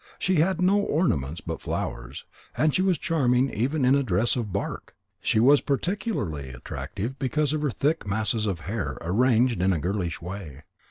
She 0.17 0.37
had 0.37 0.61
no 0.63 0.77
ornaments 0.79 1.41
but 1.41 1.61
flowers. 1.61 2.25
She 2.71 2.81
was 2.81 2.97
charming 2.97 3.51
even 3.51 3.85
in 3.85 3.93
a 3.93 4.01
dress 4.01 4.35
of 4.35 4.51
bark. 4.51 4.95
She 5.19 5.39
was 5.39 5.61
particularly 5.61 6.49
attractive 6.49 7.19
because 7.19 7.53
of 7.53 7.61
her 7.61 7.69
thick 7.69 8.07
masses 8.07 8.47
of 8.47 8.61
hair 8.61 8.97
arranged 9.01 9.61
in 9.61 9.71
a 9.71 9.79
girlish 9.79 10.19
way. 10.19 10.63